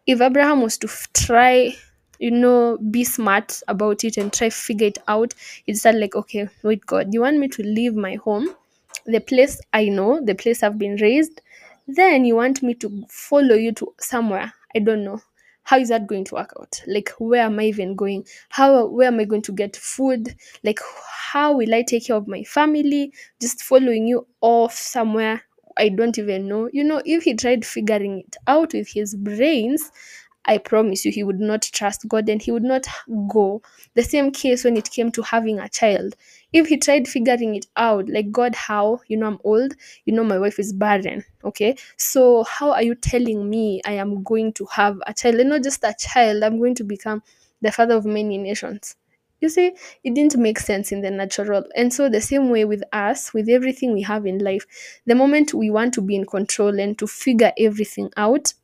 if 0.07 0.21
Abraham 0.21 0.63
was 0.63 0.79
to 0.79 0.89
f- 0.89 1.09
try, 1.15 1.75
you 2.19 2.31
know, 2.31 2.79
be 2.79 3.05
smart 3.05 3.61
about 3.69 4.05
it 4.05 4.17
and 4.17 4.33
try 4.33 4.51
figure 4.51 4.89
it 4.89 4.99
out, 5.09 5.35
it's 5.67 5.83
that 5.83 5.95
like, 5.97 6.17
okay, 6.17 6.49
wait, 6.63 6.85
God, 6.87 7.13
you 7.13 7.21
want 7.23 7.39
me 7.39 7.49
to 7.49 7.63
leave 7.63 7.95
my 7.95 8.17
home 8.17 8.49
the 9.07 9.21
place 9.21 9.61
I 9.73 9.87
know, 9.87 10.21
the 10.25 10.35
place 10.35 10.63
I've 10.63 10.79
been 10.79 10.97
raised, 10.97 11.41
then 11.87 12.25
you 12.25 12.37
want 12.37 12.63
me 12.63 12.75
to 12.75 13.05
follow 13.09 13.55
you 13.55 13.73
to 13.73 13.95
somewhere. 14.01 14.53
I 14.75 14.79
don't 14.81 15.05
know. 15.05 15.21
How 15.65 15.79
is 15.79 15.89
that 15.91 16.07
going 16.09 16.25
to 16.25 16.35
work 16.35 16.53
out? 16.61 16.83
Like 16.87 17.11
where 17.19 17.43
am 17.43 17.61
I 17.61 17.65
even 17.65 17.95
going? 17.95 18.27
How 18.49 18.87
where 18.87 19.09
am 19.09 19.21
I 19.21 19.25
going 19.25 19.43
to 19.43 19.53
get 19.53 19.77
food? 19.77 20.35
Like 20.65 20.81
how 21.33 21.57
will 21.57 21.73
I 21.75 21.83
take 21.83 22.07
care 22.07 22.17
of 22.17 22.27
my 22.27 22.43
family? 22.43 23.13
Just 23.41 23.63
following 23.63 24.07
you 24.07 24.27
off 24.41 24.75
somewhere 24.75 25.43
I 25.79 25.89
don't 25.89 26.19
even 26.19 26.49
know. 26.49 26.69
You 26.71 26.85
know, 26.85 27.01
if 27.07 27.23
he 27.23 27.33
tried 27.33 27.65
figuring 27.65 28.19
it 28.21 28.37
out 28.47 28.75
with 28.75 28.89
his 28.89 29.15
brains, 29.15 29.91
I 30.45 30.59
promise 30.59 31.05
you 31.05 31.13
he 31.13 31.23
would 31.23 31.41
not 31.41 31.63
trust 31.63 32.09
God 32.09 32.29
and 32.29 32.43
he 32.43 32.51
would 32.51 32.65
not 32.65 32.87
go. 33.29 33.63
The 33.95 34.03
same 34.03 34.31
case 34.33 34.65
when 34.65 34.77
it 34.77 34.91
came 34.91 35.13
to 35.13 35.23
having 35.23 35.59
a 35.59 35.69
child. 35.69 36.15
If 36.53 36.67
he 36.67 36.77
tried 36.77 37.09
figuring 37.09 37.55
it 37.55 37.67
out, 37.77 38.09
like 38.09 38.31
God, 38.33 38.55
how? 38.55 39.01
You 39.09 39.17
know, 39.19 39.27
I'm 39.29 39.39
old. 39.45 39.75
You 40.05 40.15
know, 40.15 40.25
my 40.25 40.39
wife 40.39 40.59
is 40.59 40.73
barren. 40.73 41.25
Okay. 41.45 41.77
So, 41.97 42.43
how 42.45 42.73
are 42.73 42.83
you 42.83 42.95
telling 42.95 43.49
me 43.49 43.81
I 43.85 43.93
am 43.93 44.23
going 44.23 44.53
to 44.55 44.65
have 44.67 44.99
a 45.07 45.15
child? 45.15 45.37
And 45.37 45.51
not 45.51 45.63
just 45.63 45.85
a 45.85 45.95
child, 45.99 46.43
I'm 46.43 46.59
going 46.59 46.75
to 46.77 46.85
become 46.85 47.23
the 47.61 47.73
father 47.73 47.95
of 47.95 48.05
many 48.05 48.37
nations. 48.39 48.97
You 49.41 49.49
see, 49.49 49.73
it 50.05 50.15
didn't 50.15 50.37
make 50.37 50.59
sense 50.61 50.93
in 50.93 51.01
the 51.01 51.11
natural. 51.11 51.65
And 51.75 51.93
so, 51.93 52.09
the 52.09 52.21
same 52.21 52.51
way 52.51 52.65
with 52.65 52.83
us, 52.93 53.33
with 53.35 53.49
everything 53.49 53.93
we 53.93 54.03
have 54.03 54.25
in 54.25 54.39
life, 54.39 54.65
the 55.07 55.15
moment 55.17 55.53
we 55.53 55.69
want 55.71 55.95
to 55.95 56.01
be 56.01 56.15
in 56.15 56.25
control 56.27 56.79
and 56.79 56.97
to 56.99 57.07
figure 57.07 57.53
everything 57.59 58.11
out, 58.17 58.55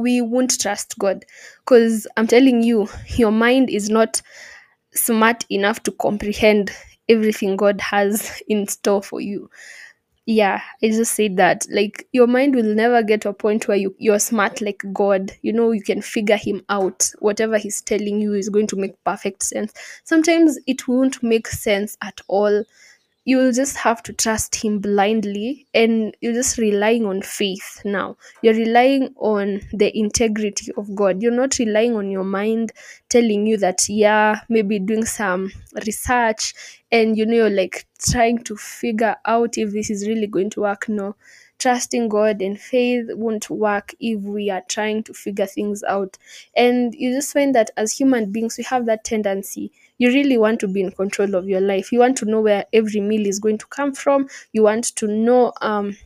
we 0.00 0.20
won't 0.20 0.58
trust 0.60 0.98
God. 0.98 1.24
Because 1.64 2.06
I'm 2.16 2.26
telling 2.26 2.62
you, 2.62 2.88
your 3.16 3.32
mind 3.32 3.70
is 3.70 3.90
not 3.90 4.22
smart 4.94 5.44
enough 5.50 5.82
to 5.84 5.92
comprehend 5.92 6.70
everything 7.08 7.56
God 7.56 7.80
has 7.80 8.42
in 8.48 8.66
store 8.68 9.02
for 9.02 9.20
you. 9.20 9.50
Yeah, 10.26 10.62
I 10.82 10.88
just 10.88 11.14
said 11.14 11.36
that. 11.38 11.66
Like 11.70 12.06
your 12.12 12.26
mind 12.28 12.54
will 12.54 12.74
never 12.74 13.02
get 13.02 13.22
to 13.22 13.30
a 13.30 13.34
point 13.34 13.66
where 13.66 13.76
you, 13.76 13.96
you're 13.98 14.20
smart 14.20 14.60
like 14.60 14.82
God. 14.92 15.32
You 15.42 15.52
know, 15.52 15.72
you 15.72 15.82
can 15.82 16.02
figure 16.02 16.36
him 16.36 16.62
out. 16.68 17.10
Whatever 17.18 17.58
he's 17.58 17.80
telling 17.80 18.20
you 18.20 18.34
is 18.34 18.48
going 18.48 18.68
to 18.68 18.76
make 18.76 19.02
perfect 19.04 19.42
sense. 19.42 19.72
Sometimes 20.04 20.58
it 20.66 20.86
won't 20.86 21.22
make 21.22 21.48
sense 21.48 21.96
at 22.02 22.20
all 22.28 22.64
you'll 23.24 23.52
just 23.52 23.76
have 23.76 24.02
to 24.02 24.12
trust 24.12 24.54
him 24.56 24.78
blindly 24.78 25.66
and 25.74 26.16
you're 26.20 26.32
just 26.32 26.58
relying 26.58 27.04
on 27.04 27.20
faith 27.22 27.80
now. 27.84 28.16
You're 28.42 28.54
relying 28.54 29.14
on 29.16 29.60
the 29.72 29.96
integrity 29.96 30.72
of 30.76 30.94
god. 30.94 31.22
You're 31.22 31.32
not 31.32 31.58
relying 31.58 31.94
on 31.96 32.10
your 32.10 32.24
mind 32.24 32.72
telling 33.08 33.46
you 33.46 33.56
that 33.58 33.88
yeah 33.88 34.40
maybe 34.48 34.78
doing 34.78 35.04
some 35.04 35.52
research 35.86 36.54
and 36.90 37.16
you 37.16 37.26
know 37.26 37.34
you're 37.34 37.50
like 37.50 37.86
trying 38.10 38.38
to 38.44 38.56
figure 38.56 39.16
out 39.26 39.58
if 39.58 39.72
this 39.72 39.90
is 39.90 40.08
really 40.08 40.26
going 40.26 40.50
to 40.50 40.60
work. 40.62 40.88
No 40.88 41.14
trusting 41.58 42.08
god 42.08 42.40
and 42.40 42.58
faith 42.58 43.06
won't 43.10 43.50
work 43.50 43.94
if 44.00 44.18
we 44.22 44.48
are 44.48 44.62
trying 44.68 45.02
to 45.02 45.12
figure 45.12 45.46
things 45.46 45.82
out. 45.84 46.16
And 46.56 46.94
you 46.94 47.12
just 47.14 47.32
find 47.32 47.54
that 47.54 47.70
as 47.76 47.92
human 47.92 48.32
beings 48.32 48.56
we 48.56 48.64
have 48.64 48.86
that 48.86 49.04
tendency 49.04 49.70
you 50.00 50.08
really 50.10 50.38
want 50.38 50.60
to 50.62 50.68
be 50.68 50.82
in 50.82 50.90
control 50.92 51.36
of 51.36 51.48
your 51.48 51.62
life. 51.62 51.92
You 51.92 52.00
want 52.00 52.18
to 52.18 52.26
know 52.26 52.42
where 52.42 52.66
every 52.72 53.00
meal 53.00 53.28
is 53.28 53.38
going 53.38 53.58
to 53.60 53.66
come 53.68 53.94
from. 53.94 54.28
You 54.52 54.64
want 54.64 54.86
to 54.96 55.06
know 55.06 55.52
um 55.62 55.96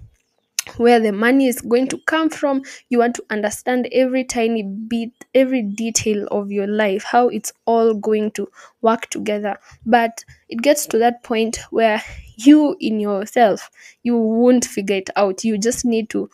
where 0.76 0.98
the 1.00 1.12
money 1.12 1.46
is 1.46 1.60
going 1.60 1.88
to 1.88 1.98
come 2.06 2.30
from. 2.30 2.62
You 2.88 2.98
want 2.98 3.16
to 3.16 3.24
understand 3.30 3.88
every 3.92 4.24
tiny 4.24 4.62
bit 4.62 5.10
every 5.34 5.62
detail 5.62 6.26
of 6.30 6.50
your 6.50 6.66
life 6.66 7.04
how 7.04 7.28
it's 7.28 7.52
all 7.66 7.94
going 7.94 8.30
to 8.32 8.48
work 8.82 9.08
together. 9.10 9.58
But 9.84 10.24
it 10.48 10.62
gets 10.62 10.86
to 10.88 10.98
that 10.98 11.22
point 11.22 11.58
where 11.70 12.02
you 12.36 12.76
in 12.80 12.98
yourself 13.00 13.70
you 14.02 14.16
won't 14.16 14.64
figure 14.64 14.96
it 14.96 15.10
out. 15.16 15.44
You 15.44 15.58
just 15.58 15.84
need 15.84 16.08
to 16.10 16.30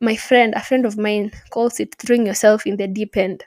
my 0.00 0.16
friend 0.16 0.54
a 0.54 0.60
friend 0.60 0.86
of 0.86 0.98
mine 0.98 1.32
calls 1.50 1.80
it 1.80 1.94
throwing 1.96 2.26
yourself 2.26 2.66
in 2.66 2.76
the 2.76 2.88
deep 2.88 3.16
end. 3.16 3.44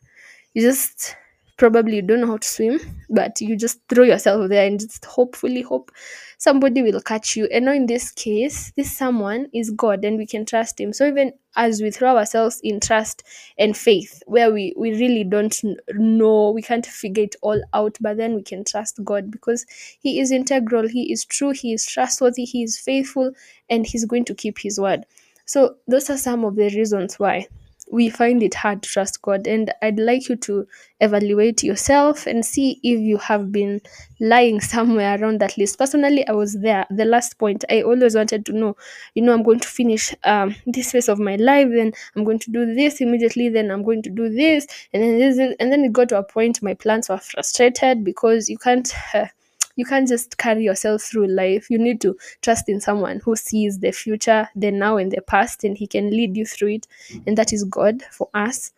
You 0.54 0.64
just 0.64 1.16
probably 1.58 1.98
you 1.98 2.02
don't 2.02 2.22
know 2.22 2.28
how 2.28 2.38
to 2.38 2.48
swim 2.48 2.80
but 3.10 3.40
you 3.42 3.56
just 3.56 3.80
throw 3.90 4.04
yourself 4.04 4.50
there 4.50 4.66
and 4.66 4.80
just 4.80 5.06
hopefully 5.06 5.62
hope 5.62 5.92
somebody 6.38 6.82
will 6.82 7.00
catch 7.02 7.36
you. 7.38 7.46
And 7.46 7.66
now 7.66 7.74
in 7.74 7.86
this 7.86 8.12
case 8.12 8.72
this 8.76 8.96
someone 8.96 9.48
is 9.54 9.72
god 9.72 10.04
and 10.04 10.18
we 10.18 10.26
can 10.26 10.46
trust 10.46 10.80
him. 10.80 10.92
So 10.94 11.08
even 11.08 11.34
as 11.56 11.82
we 11.82 11.92
throw 11.92 12.18
ourselves 12.18 12.60
in 12.64 12.80
trust 12.80 13.24
and 13.58 13.78
faith 13.78 14.22
where 14.26 14.52
we 14.52 14.74
we 14.76 14.92
really 14.96 15.24
don't 15.24 15.58
know 15.94 16.52
we 16.52 16.62
can't 16.62 16.86
figure 16.86 17.24
it 17.24 17.36
all 17.42 17.62
out 17.74 17.98
but 18.02 18.18
then 18.18 18.34
we 18.36 18.42
can 18.42 18.64
trust 18.64 19.00
god 19.04 19.30
because 19.30 19.66
he 20.00 20.20
is 20.20 20.32
integral 20.32 20.88
he 20.88 21.12
is 21.12 21.24
true 21.26 21.52
he 21.52 21.74
is 21.74 21.86
trustworthy 21.86 22.44
he 22.46 22.64
is 22.64 22.80
faithful 22.80 23.32
and 23.70 23.86
he's 23.86 24.06
going 24.06 24.26
to 24.26 24.34
keep 24.36 24.60
his 24.60 24.80
word. 24.80 25.06
So 25.46 25.76
those 25.88 26.10
are 26.10 26.18
some 26.18 26.46
of 26.46 26.56
the 26.56 26.70
reasons 26.76 27.20
why 27.20 27.48
we 27.92 28.10
find 28.10 28.42
it 28.42 28.54
hard 28.56 28.82
to 28.84 28.90
trust 28.90 29.22
God. 29.22 29.48
And 29.48 29.74
I'd 29.82 30.00
like 30.00 30.30
you 30.30 30.36
to 30.38 30.68
evaluate 31.00 31.64
yourself 31.64 32.26
and 32.28 32.46
see 32.46 32.80
if 32.84 33.00
you 33.00 33.18
have 33.18 33.52
been 33.52 33.82
lying 34.20 34.62
somewhere 34.62 35.20
around 35.20 35.40
that 35.42 35.58
list. 35.58 35.78
Personally, 35.78 36.26
I 36.28 36.32
was 36.32 36.60
there. 36.60 36.86
The 36.90 37.06
last 37.06 37.38
point, 37.38 37.66
I 37.70 37.82
always 37.82 38.16
wanted 38.16 38.46
to 38.48 38.54
know, 38.54 38.78
you 39.16 39.22
know, 39.22 39.34
I'm 39.34 39.44
going 39.44 39.60
to 39.60 39.68
finish 39.68 40.14
um, 40.24 40.56
this 40.66 40.92
phase 40.92 41.10
of 41.10 41.20
my 41.20 41.36
life, 41.36 41.68
then 41.72 41.94
I'm 42.16 42.24
going 42.24 42.40
to 42.40 42.52
do 42.52 42.74
this 42.74 43.02
immediately, 43.02 43.50
then 43.50 43.70
I'm 43.70 43.84
going 43.84 44.02
to 44.04 44.10
do 44.10 44.30
this, 44.30 44.66
and 44.94 45.04
then 45.04 45.20
this, 45.20 45.38
and 45.60 45.72
then 45.72 45.84
it 45.84 45.94
got 45.94 46.10
to 46.10 46.20
a 46.20 46.24
point 46.24 46.62
my 46.62 46.74
plans 46.74 47.10
were 47.10 47.18
frustrated 47.18 48.04
because 48.04 48.50
you 48.50 48.58
can't. 48.58 48.92
Uh, 49.14 49.26
you 49.76 49.86
can't 49.86 50.08
just 50.08 50.38
carry 50.38 50.64
yourself 50.64 51.02
through 51.04 51.28
life. 51.28 51.70
You 51.70 51.78
need 51.80 52.02
to 52.02 52.18
trust 52.42 52.70
in 52.70 52.80
someone 52.82 53.22
who 53.24 53.36
sees 53.36 53.80
the 53.80 53.92
future, 53.92 54.50
the 54.56 54.72
now, 54.72 54.98
and 54.98 55.12
the 55.12 55.22
past, 55.22 55.64
and 55.64 55.78
he 55.78 55.88
can 55.88 56.10
lead 56.12 56.38
you 56.38 56.46
through 56.46 56.70
it. 56.76 56.88
And 57.26 57.38
that 57.38 57.54
is 57.54 57.64
God 57.64 58.04
for 58.12 58.30
us. 58.34 58.72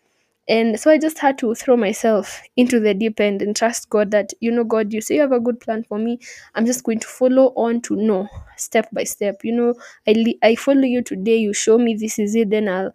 And 0.47 0.79
so 0.79 0.91
I 0.91 0.99
just 0.99 1.17
had 1.17 1.39
to 1.39 1.55
throw 1.55 1.75
myself 1.75 2.41
into 2.55 2.79
the 2.79 2.93
deep 2.93 3.19
end 3.19 3.41
and 3.41 3.55
trust 3.55 3.89
God 3.89 4.11
that, 4.11 4.31
you 4.41 4.51
know, 4.51 4.63
God, 4.63 4.93
you 4.93 5.01
say 5.01 5.15
you 5.15 5.21
have 5.21 5.31
a 5.31 5.39
good 5.39 5.59
plan 5.59 5.83
for 5.83 5.97
me. 5.97 6.19
I'm 6.53 6.67
just 6.67 6.83
going 6.83 6.99
to 6.99 7.07
follow 7.07 7.51
on 7.55 7.81
to 7.81 7.95
know 7.95 8.27
step 8.55 8.87
by 8.93 9.05
step. 9.05 9.43
You 9.43 9.53
know, 9.55 9.73
I, 10.07 10.35
I 10.43 10.55
follow 10.55 10.81
you 10.83 11.01
today, 11.01 11.37
you 11.37 11.51
show 11.53 11.79
me 11.79 11.95
this 11.95 12.19
is 12.19 12.35
it, 12.35 12.51
then 12.51 12.69
I'll 12.69 12.93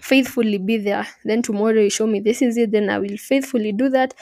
faithfully 0.00 0.58
be 0.58 0.78
there. 0.78 1.06
Then 1.24 1.42
tomorrow 1.42 1.80
you 1.80 1.90
show 1.90 2.06
me 2.06 2.20
this 2.20 2.42
is 2.42 2.56
it, 2.56 2.70
then 2.72 2.90
I 2.90 2.98
will 2.98 3.16
faithfully 3.16 3.72
do 3.72 3.88
that 3.90 4.14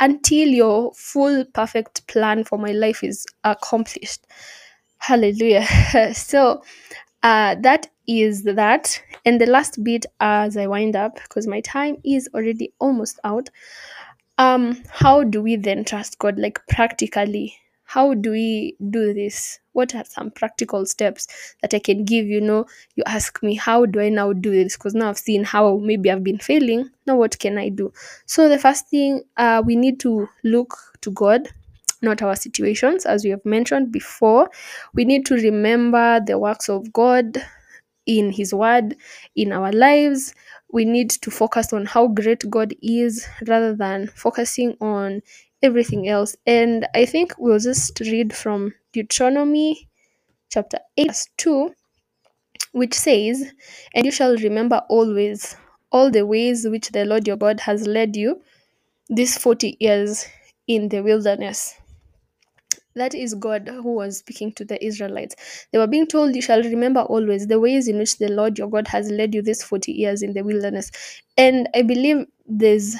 until 0.00 0.48
your 0.48 0.92
full 0.94 1.44
perfect 1.54 2.06
plan 2.06 2.44
for 2.44 2.58
my 2.58 2.72
life 2.72 3.02
is 3.02 3.26
accomplished. 3.44 4.26
Hallelujah. 4.98 5.66
so 6.14 6.62
uh 7.22 7.56
that 7.60 7.88
is 8.06 8.44
that. 8.44 9.02
And 9.24 9.40
the 9.40 9.46
last 9.46 9.82
bit 9.84 10.06
as 10.20 10.56
I 10.56 10.66
wind 10.66 10.96
up, 10.96 11.16
because 11.16 11.46
my 11.46 11.60
time 11.60 11.98
is 12.04 12.28
already 12.34 12.72
almost 12.78 13.20
out. 13.24 13.50
Um, 14.38 14.82
how 14.88 15.24
do 15.24 15.42
we 15.42 15.56
then 15.56 15.84
trust 15.84 16.18
God? 16.18 16.38
Like 16.38 16.60
practically, 16.68 17.56
how 17.88 18.12
do 18.12 18.32
we 18.32 18.76
do 18.90 19.14
this? 19.14 19.60
What 19.72 19.94
are 19.94 20.04
some 20.04 20.30
practical 20.30 20.84
steps 20.84 21.26
that 21.62 21.72
I 21.72 21.78
can 21.78 22.04
give? 22.04 22.26
You 22.26 22.42
know, 22.42 22.66
you 22.96 23.02
ask 23.06 23.42
me, 23.42 23.54
how 23.54 23.86
do 23.86 23.98
I 23.98 24.10
now 24.10 24.34
do 24.34 24.50
this? 24.50 24.76
Because 24.76 24.94
now 24.94 25.08
I've 25.08 25.18
seen 25.18 25.42
how 25.42 25.78
maybe 25.78 26.10
I've 26.10 26.22
been 26.22 26.38
failing. 26.38 26.90
Now, 27.06 27.16
what 27.16 27.38
can 27.38 27.56
I 27.56 27.70
do? 27.70 27.90
So, 28.26 28.46
the 28.50 28.58
first 28.58 28.88
thing, 28.88 29.22
uh, 29.38 29.62
we 29.64 29.74
need 29.74 30.00
to 30.00 30.28
look 30.44 30.76
to 31.00 31.10
God, 31.12 31.48
not 32.02 32.20
our 32.20 32.36
situations, 32.36 33.06
as 33.06 33.24
we 33.24 33.30
have 33.30 33.44
mentioned 33.46 33.90
before. 33.90 34.50
We 34.92 35.06
need 35.06 35.24
to 35.24 35.36
remember 35.36 36.20
the 36.20 36.38
works 36.38 36.68
of 36.68 36.92
God 36.92 37.42
in 38.04 38.32
His 38.32 38.52
Word 38.52 38.96
in 39.34 39.50
our 39.50 39.72
lives. 39.72 40.34
We 40.70 40.84
need 40.84 41.08
to 41.08 41.30
focus 41.30 41.72
on 41.72 41.86
how 41.86 42.08
great 42.08 42.50
God 42.50 42.74
is 42.82 43.26
rather 43.46 43.74
than 43.74 44.08
focusing 44.08 44.76
on 44.82 45.22
everything 45.62 46.08
else. 46.08 46.36
And 46.46 46.86
I 46.94 47.04
think 47.04 47.34
we'll 47.38 47.58
just 47.58 47.98
read 48.00 48.34
from 48.34 48.74
Deuteronomy 48.92 49.88
chapter 50.50 50.78
8, 50.96 51.08
verse 51.08 51.28
2, 51.38 51.74
which 52.72 52.94
says, 52.94 53.52
And 53.94 54.04
you 54.04 54.12
shall 54.12 54.36
remember 54.36 54.82
always 54.88 55.56
all 55.90 56.10
the 56.10 56.26
ways 56.26 56.66
which 56.68 56.90
the 56.90 57.04
Lord 57.04 57.26
your 57.26 57.36
God 57.36 57.60
has 57.60 57.86
led 57.86 58.16
you 58.16 58.40
these 59.08 59.38
40 59.38 59.76
years 59.80 60.26
in 60.66 60.88
the 60.88 61.02
wilderness. 61.02 61.74
That 62.94 63.14
is 63.14 63.34
God 63.34 63.68
who 63.68 63.94
was 63.94 64.18
speaking 64.18 64.52
to 64.54 64.64
the 64.64 64.84
Israelites. 64.84 65.66
They 65.72 65.78
were 65.78 65.86
being 65.86 66.06
told, 66.06 66.34
You 66.34 66.42
shall 66.42 66.62
remember 66.62 67.00
always 67.00 67.46
the 67.46 67.60
ways 67.60 67.86
in 67.86 67.96
which 67.98 68.18
the 68.18 68.28
Lord 68.28 68.58
your 68.58 68.68
God 68.68 68.88
has 68.88 69.08
led 69.10 69.34
you 69.34 69.42
these 69.42 69.62
40 69.62 69.92
years 69.92 70.22
in 70.22 70.32
the 70.32 70.42
wilderness. 70.42 70.90
And 71.36 71.68
I 71.74 71.82
believe 71.82 72.26
there's 72.46 72.96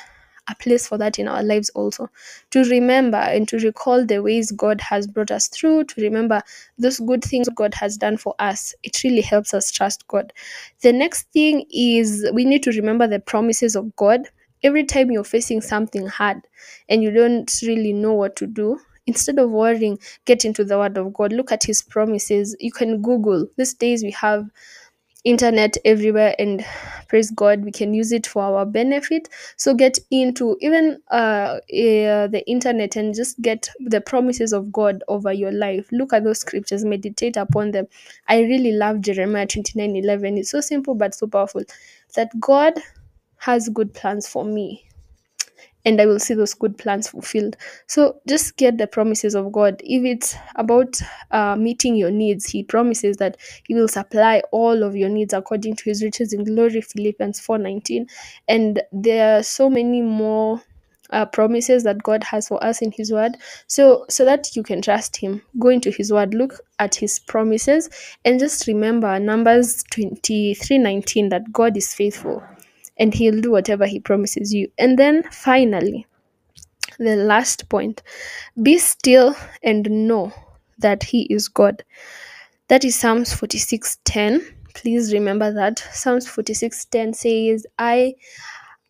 a 0.48 0.54
place 0.54 0.86
for 0.86 0.98
that 0.98 1.18
in 1.18 1.28
our 1.28 1.42
lives 1.42 1.70
also 1.70 2.08
to 2.50 2.64
remember 2.64 3.18
and 3.18 3.48
to 3.48 3.58
recall 3.58 4.04
the 4.04 4.22
ways 4.22 4.50
God 4.52 4.80
has 4.80 5.06
brought 5.06 5.30
us 5.30 5.48
through, 5.48 5.84
to 5.84 6.00
remember 6.00 6.42
those 6.78 6.98
good 7.00 7.22
things 7.24 7.48
God 7.50 7.74
has 7.74 7.96
done 7.96 8.16
for 8.16 8.34
us. 8.38 8.74
It 8.82 9.02
really 9.04 9.22
helps 9.22 9.54
us 9.54 9.70
trust 9.70 10.06
God. 10.08 10.32
The 10.82 10.92
next 10.92 11.30
thing 11.32 11.64
is 11.70 12.28
we 12.32 12.44
need 12.44 12.62
to 12.64 12.72
remember 12.72 13.06
the 13.06 13.20
promises 13.20 13.76
of 13.76 13.94
God. 13.96 14.22
Every 14.62 14.84
time 14.84 15.10
you're 15.10 15.24
facing 15.24 15.60
something 15.60 16.06
hard 16.06 16.38
and 16.88 17.02
you 17.02 17.10
don't 17.10 17.50
really 17.62 17.92
know 17.92 18.12
what 18.14 18.34
to 18.36 18.46
do, 18.46 18.80
instead 19.06 19.38
of 19.38 19.50
worrying 19.50 19.98
get 20.26 20.44
into 20.44 20.62
the 20.62 20.76
word 20.76 20.98
of 20.98 21.14
god 21.14 21.32
look 21.32 21.50
at 21.50 21.64
his 21.64 21.80
promises 21.80 22.54
you 22.60 22.70
can 22.70 23.00
google 23.00 23.48
these 23.56 23.72
days 23.72 24.02
we 24.02 24.10
have 24.10 24.44
internet 25.28 25.76
everywhere 25.84 26.34
and 26.38 26.64
praise 27.08 27.30
god 27.30 27.62
we 27.64 27.70
can 27.70 27.92
use 27.92 28.12
it 28.12 28.26
for 28.26 28.42
our 28.42 28.64
benefit. 28.64 29.28
So 29.56 29.74
get 29.74 29.98
into 30.10 30.56
even 30.60 31.00
uh, 31.10 31.58
uh 31.60 32.26
the 32.28 32.42
internet 32.46 32.96
and 32.96 33.14
just 33.14 33.40
get 33.42 33.68
the 33.80 34.00
promises 34.00 34.52
of 34.52 34.72
god 34.72 35.04
over 35.08 35.32
your 35.32 35.52
life. 35.52 35.86
Look 35.92 36.12
at 36.12 36.24
those 36.24 36.40
scriptures 36.40 36.84
meditate 36.84 37.36
upon 37.36 37.72
them. 37.72 37.86
I 38.26 38.40
really 38.40 38.72
love 38.72 39.00
jeremiah 39.00 39.46
29 39.46 39.96
11 39.96 40.38
it's 40.38 40.50
so 40.50 40.60
simple 40.60 40.94
but 40.94 41.14
so 41.14 41.26
powerful 41.26 41.62
that 42.14 42.28
god 42.40 42.74
has 43.36 43.68
good 43.68 43.92
plans 43.94 44.26
for 44.26 44.44
me 44.44 44.87
and 45.84 46.00
I 46.00 46.06
will 46.06 46.18
see 46.18 46.34
those 46.34 46.54
good 46.54 46.76
plans 46.76 47.08
fulfilled. 47.08 47.56
So 47.86 48.20
just 48.28 48.56
get 48.56 48.78
the 48.78 48.86
promises 48.86 49.34
of 49.34 49.52
God. 49.52 49.80
If 49.84 50.04
it's 50.04 50.36
about 50.56 51.00
uh, 51.30 51.56
meeting 51.56 51.96
your 51.96 52.10
needs, 52.10 52.46
He 52.46 52.62
promises 52.62 53.16
that 53.18 53.36
He 53.66 53.74
will 53.74 53.88
supply 53.88 54.42
all 54.52 54.82
of 54.82 54.96
your 54.96 55.08
needs 55.08 55.32
according 55.32 55.76
to 55.76 55.84
His 55.84 56.02
riches 56.02 56.32
in 56.32 56.44
glory, 56.44 56.80
Philippians 56.80 57.40
4:19. 57.40 58.08
And 58.48 58.82
there 58.92 59.38
are 59.38 59.42
so 59.42 59.70
many 59.70 60.02
more 60.02 60.62
uh, 61.10 61.24
promises 61.26 61.84
that 61.84 62.02
God 62.02 62.22
has 62.24 62.48
for 62.48 62.62
us 62.62 62.82
in 62.82 62.92
His 62.92 63.12
Word. 63.12 63.36
So 63.66 64.04
so 64.08 64.24
that 64.24 64.54
you 64.56 64.62
can 64.62 64.82
trust 64.82 65.16
Him, 65.16 65.42
go 65.58 65.68
into 65.68 65.90
His 65.90 66.12
Word, 66.12 66.34
look 66.34 66.60
at 66.78 66.94
His 66.94 67.18
promises, 67.18 67.88
and 68.24 68.38
just 68.38 68.66
remember 68.66 69.18
Numbers 69.18 69.84
23:19 69.92 71.30
that 71.30 71.52
God 71.52 71.76
is 71.76 71.94
faithful 71.94 72.42
and 72.98 73.14
he'll 73.14 73.40
do 73.40 73.50
whatever 73.50 73.86
he 73.86 74.00
promises 74.00 74.52
you. 74.52 74.70
And 74.78 74.98
then 74.98 75.22
finally, 75.30 76.06
the 76.98 77.16
last 77.16 77.68
point 77.68 78.02
be 78.62 78.78
still 78.78 79.36
and 79.62 79.88
know 79.90 80.32
that 80.78 81.02
he 81.04 81.22
is 81.30 81.48
God. 81.48 81.84
That 82.68 82.84
is 82.84 82.96
Psalms 82.96 83.32
46:10. 83.32 84.42
Please 84.74 85.12
remember 85.12 85.52
that. 85.52 85.78
Psalms 85.92 86.26
46:10 86.26 87.14
says, 87.14 87.66
I 87.78 88.14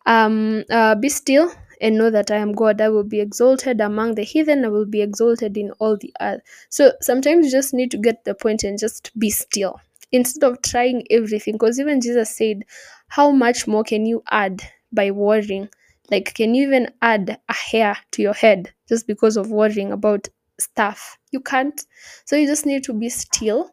um 0.05 0.63
uh, 0.69 0.95
be 0.95 1.09
still 1.09 1.51
and 1.81 1.97
know 1.97 2.09
that 2.09 2.31
I 2.31 2.37
am 2.37 2.53
God. 2.53 2.81
I 2.81 2.89
will 2.89 3.03
be 3.03 3.21
exalted 3.21 3.81
among 3.81 4.15
the 4.15 4.23
heathen. 4.23 4.65
I 4.65 4.69
will 4.69 4.85
be 4.85 5.01
exalted 5.01 5.57
in 5.57 5.71
all 5.79 5.97
the 5.97 6.13
earth. 6.21 6.41
So 6.69 6.93
sometimes 7.01 7.45
you 7.45 7.51
just 7.51 7.73
need 7.73 7.91
to 7.91 7.97
get 7.97 8.23
the 8.25 8.35
point 8.35 8.63
and 8.63 8.77
just 8.77 9.17
be 9.17 9.29
still 9.29 9.79
instead 10.11 10.43
of 10.49 10.61
trying 10.61 11.05
everything. 11.09 11.53
Because 11.53 11.79
even 11.79 12.01
Jesus 12.01 12.35
said, 12.35 12.63
How 13.09 13.31
much 13.31 13.67
more 13.67 13.83
can 13.83 14.05
you 14.05 14.23
add 14.31 14.61
by 14.91 15.11
worrying? 15.11 15.69
Like, 16.09 16.33
can 16.33 16.55
you 16.55 16.67
even 16.67 16.91
add 17.01 17.39
a 17.49 17.53
hair 17.53 17.97
to 18.11 18.21
your 18.21 18.33
head 18.33 18.73
just 18.87 19.05
because 19.07 19.37
of 19.37 19.51
worrying 19.51 19.91
about 19.91 20.27
stuff? 20.59 21.17
You 21.31 21.41
can't. 21.41 21.79
So 22.25 22.35
you 22.35 22.47
just 22.47 22.65
need 22.65 22.83
to 22.85 22.93
be 22.93 23.09
still 23.09 23.71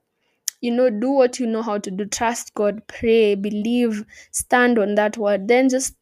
you 0.60 0.70
know 0.70 0.90
do 0.90 1.10
what 1.10 1.38
you 1.38 1.46
know 1.46 1.62
how 1.62 1.78
to 1.78 1.90
do 1.90 2.04
trust 2.06 2.54
god 2.54 2.82
pray 2.88 3.34
believe 3.34 4.04
stand 4.30 4.78
on 4.78 4.94
that 4.94 5.16
word 5.18 5.48
then 5.48 5.68
just 5.68 5.94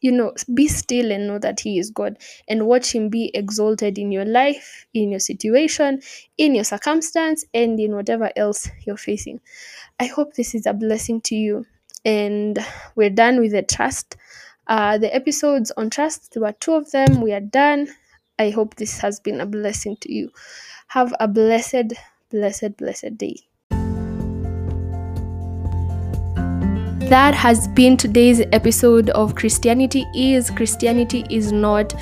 you 0.00 0.12
know 0.12 0.32
be 0.54 0.68
still 0.68 1.10
and 1.10 1.26
know 1.26 1.38
that 1.38 1.60
he 1.60 1.78
is 1.78 1.90
god 1.90 2.16
and 2.48 2.66
watch 2.66 2.94
him 2.94 3.08
be 3.08 3.30
exalted 3.34 3.98
in 3.98 4.12
your 4.12 4.24
life 4.24 4.86
in 4.94 5.10
your 5.10 5.20
situation 5.20 6.00
in 6.36 6.54
your 6.54 6.64
circumstance 6.64 7.44
and 7.54 7.80
in 7.80 7.94
whatever 7.94 8.30
else 8.36 8.68
you're 8.86 8.96
facing 8.96 9.40
i 10.00 10.06
hope 10.06 10.34
this 10.34 10.54
is 10.54 10.66
a 10.66 10.72
blessing 10.72 11.20
to 11.20 11.34
you 11.34 11.66
and 12.04 12.58
we're 12.96 13.10
done 13.10 13.40
with 13.40 13.52
the 13.52 13.62
trust. 13.62 14.16
Uh, 14.66 14.98
the 14.98 15.14
episodes 15.14 15.70
on 15.72 15.90
trust 15.90 16.32
there 16.32 16.42
were 16.42 16.52
two 16.52 16.74
of 16.74 16.90
them. 16.90 17.20
We 17.20 17.32
are 17.32 17.40
done. 17.40 17.88
I 18.38 18.50
hope 18.50 18.76
this 18.76 18.98
has 19.00 19.20
been 19.20 19.40
a 19.40 19.46
blessing 19.46 19.96
to 20.02 20.12
you. 20.12 20.30
Have 20.88 21.14
a 21.20 21.28
blessed 21.28 21.94
blessed 22.30 22.76
blessed 22.76 23.16
day 23.18 23.36
that 27.08 27.34
has 27.34 27.68
been 27.68 27.96
today's 27.96 28.42
episode 28.52 29.08
of 29.10 29.34
Christianity 29.34 30.04
is, 30.14 30.50
Christianity 30.50 31.24
is 31.30 31.52
not. 31.52 31.94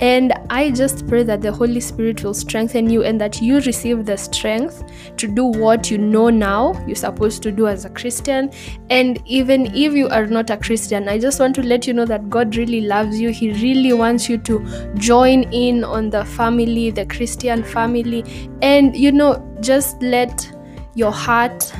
And 0.00 0.32
I 0.50 0.70
just 0.70 1.08
pray 1.08 1.24
that 1.24 1.42
the 1.42 1.50
Holy 1.50 1.80
Spirit 1.80 2.22
will 2.22 2.32
strengthen 2.32 2.88
you 2.88 3.02
and 3.02 3.20
that 3.20 3.42
you 3.42 3.56
receive 3.56 4.06
the 4.06 4.16
strength 4.16 4.84
to 5.16 5.26
do 5.26 5.46
what 5.46 5.90
you 5.90 5.98
know 5.98 6.30
now 6.30 6.80
you're 6.86 6.94
supposed 6.94 7.42
to 7.42 7.50
do 7.50 7.66
as 7.66 7.84
a 7.84 7.90
Christian. 7.90 8.52
And 8.88 9.20
even 9.26 9.66
if 9.74 9.94
you 9.94 10.08
are 10.08 10.26
not 10.26 10.48
a 10.50 10.56
Christian, 10.56 11.08
I 11.08 11.18
just 11.18 11.40
want 11.40 11.56
to 11.56 11.62
let 11.64 11.88
you 11.88 11.92
know 11.92 12.06
that 12.06 12.30
God 12.30 12.54
really 12.54 12.82
loves 12.82 13.20
you. 13.20 13.30
He 13.30 13.50
really 13.54 13.92
wants 13.92 14.28
you 14.28 14.38
to 14.38 14.94
join 14.94 15.42
in 15.52 15.82
on 15.82 16.08
the 16.10 16.24
family, 16.24 16.92
the 16.92 17.06
Christian 17.06 17.64
family. 17.64 18.24
And, 18.62 18.96
you 18.96 19.10
know, 19.10 19.44
just 19.60 20.00
let 20.00 20.48
your 20.94 21.10
heart 21.10 21.72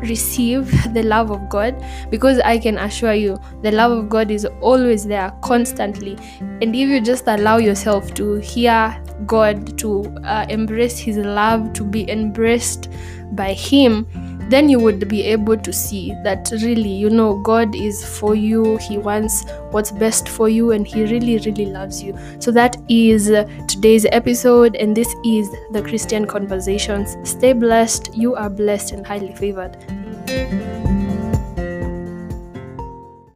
receive 0.00 0.70
the 0.94 1.02
love 1.02 1.30
of 1.30 1.48
God 1.48 1.84
because 2.10 2.38
I 2.40 2.58
can 2.58 2.78
assure 2.78 3.14
you 3.14 3.38
the 3.62 3.70
love 3.70 3.92
of 3.92 4.08
God 4.08 4.30
is 4.30 4.44
always 4.60 5.06
there 5.06 5.30
constantly. 5.42 6.16
And 6.40 6.74
if 6.74 6.88
you 6.88 7.00
just 7.00 7.26
allow 7.26 7.58
yourself 7.58 8.14
to 8.14 8.34
hear 8.36 9.02
God, 9.26 9.78
to 9.78 10.04
uh, 10.24 10.46
embrace 10.48 10.98
His 10.98 11.16
love, 11.16 11.72
to 11.74 11.84
be 11.84 12.10
embraced 12.10 12.88
by 13.32 13.52
Him, 13.52 14.06
then 14.48 14.68
you 14.68 14.78
would 14.80 15.08
be 15.08 15.22
able 15.24 15.56
to 15.56 15.72
see 15.72 16.14
that 16.24 16.50
really, 16.62 16.88
you 16.88 17.10
know, 17.10 17.38
God 17.38 17.74
is 17.74 18.04
for 18.18 18.34
you. 18.34 18.76
He 18.78 18.98
wants 18.98 19.44
what's 19.70 19.90
best 19.90 20.28
for 20.28 20.48
you 20.48 20.72
and 20.72 20.86
He 20.86 21.02
really, 21.02 21.38
really 21.38 21.66
loves 21.66 22.02
you. 22.02 22.18
So 22.38 22.50
that 22.52 22.76
is 22.88 23.30
uh, 23.30 23.44
today's 23.68 24.06
episode, 24.10 24.76
and 24.76 24.96
this 24.96 25.14
is 25.24 25.50
the 25.72 25.82
Christian 25.82 26.26
Conversations. 26.26 27.16
Stay 27.28 27.52
blessed. 27.52 28.14
You 28.14 28.34
are 28.34 28.50
blessed 28.50 28.92
and 28.92 29.06
highly 29.06 29.34
favored. 29.34 29.76